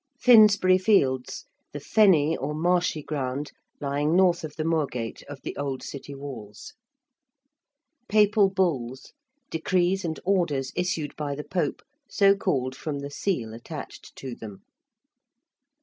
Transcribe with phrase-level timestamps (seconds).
[0.17, 5.83] ~Finsbury Fields~: the fenny or marshy ground lying north of the Moorgate of the old
[5.83, 6.73] City walls.
[8.09, 9.13] ~Papal Bulls~:
[9.51, 14.63] decrees and orders issued by the Pope, so called from the seal attached to them.